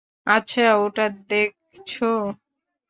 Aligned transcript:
আচ্ছা, 0.27 0.65
ওটা 0.77 1.05
দেখছো? 1.29 2.09